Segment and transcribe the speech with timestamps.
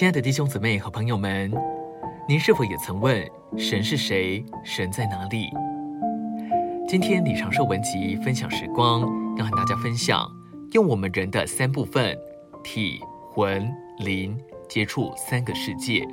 [0.00, 1.52] 亲爱的弟兄姊妹和朋友们，
[2.26, 3.22] 您是否也曾问
[3.58, 4.42] 神是谁？
[4.64, 5.50] 神在哪里？
[6.88, 9.02] 今天李长寿文集分享时光，
[9.36, 10.26] 要和大家分享，
[10.72, 12.16] 用我们人的三部分
[12.64, 12.98] 体、
[13.30, 14.34] 魂、灵
[14.70, 16.08] 接触三个世界。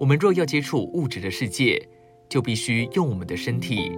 [0.00, 1.80] 我们若要接触物质的世界，
[2.28, 3.96] 就必须用我们的身体；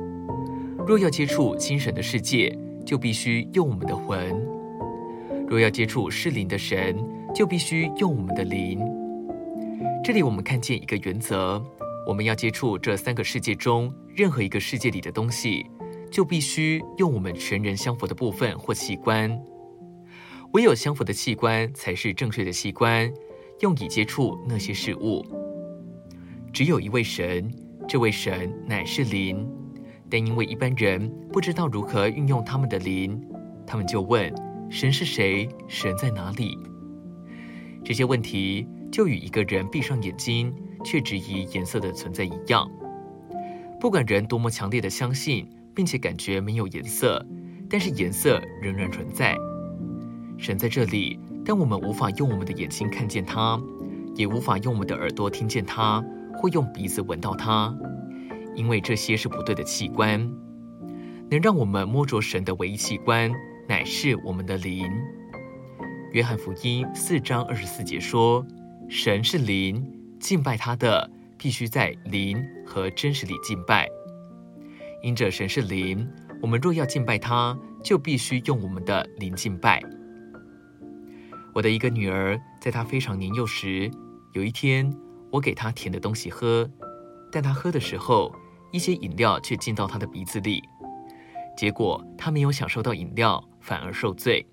[0.87, 2.55] 若要接触精神的世界，
[2.85, 4.37] 就必须用我们的魂；
[5.49, 6.95] 若要接触是灵的神，
[7.35, 8.81] 就必须用我们的灵。
[10.03, 11.63] 这里我们看见一个原则：
[12.07, 15.67] 我们要接触这三个世界中任何一个世界里的东西，
[16.11, 19.39] 就必须用我们全人相符的部分或器官。
[20.53, 23.13] 唯有相符的器官才是正确的器官，
[23.61, 25.25] 用以接触那些事物。
[26.53, 27.53] 只有一位神，
[27.87, 29.47] 这位神乃是灵，
[30.09, 33.23] 但因为一般人不知道如何运用他们的灵，
[33.67, 34.35] 他们就问：
[34.71, 35.47] 神是谁？
[35.69, 36.59] 神在哪里？
[37.85, 42.71] 这些问题就与一个人闭上眼睛却质疑颜色的存在一样。
[43.81, 47.25] 不管人多么强烈的相信，并且感觉没有颜色，
[47.71, 49.37] 但是颜色仍然存在。
[50.37, 53.61] 神在这里，但我们无法用我们的眼睛看见他，
[54.15, 56.05] 也无法用我们的耳朵听见他。
[56.41, 57.77] 会用鼻子闻到它，
[58.55, 60.21] 因为这些是不对的器官。
[61.29, 63.33] 能让我们摸着神的唯一器官，
[63.69, 64.89] 乃是我们的灵。
[66.13, 68.45] 约翰福音四章二十四节说
[68.89, 69.87] ：“神是灵，
[70.19, 73.87] 敬拜他的必须在灵和真实里敬拜。
[75.03, 76.09] 因着神是灵，
[76.41, 79.83] 我们若要敬拜他，就必须用我们的灵敬拜。”
[81.55, 83.91] 我的一个女儿，在她非常年幼时，
[84.33, 84.91] 有一天。
[85.31, 86.67] 我给她甜的东西喝，
[87.31, 88.35] 但她喝的时候，
[88.73, 90.63] 一些饮料却进到她的鼻子里，
[91.55, 94.47] 结果她没有享受到饮料，反而受罪。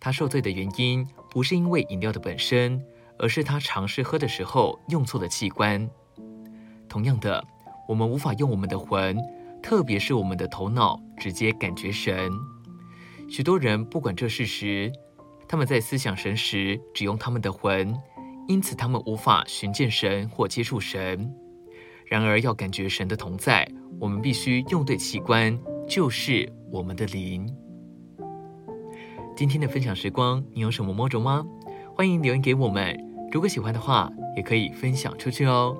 [0.00, 2.82] 他受罪的原因不是因为饮料的本身，
[3.18, 5.88] 而是他尝试喝的时候用错了器官。
[6.88, 7.44] 同样的，
[7.86, 9.16] 我们无法用我们的魂，
[9.62, 12.30] 特别是我们的头脑，直接感觉神。
[13.28, 14.90] 许多人不管这事实，
[15.46, 17.94] 他们在思想神时，只用他们的魂。
[18.48, 21.32] 因此，他们无法寻见神或接触神。
[22.06, 25.56] 然而，要感觉神的同在，我们必须用对器官，
[25.86, 27.46] 就是我们的灵。
[29.36, 31.44] 今天的分享时光，你有什么摸着吗？
[31.94, 32.98] 欢迎留言给我们。
[33.32, 35.76] 如果喜欢的话，也可以分享出去哦。